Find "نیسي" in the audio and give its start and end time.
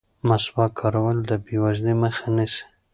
2.35-2.63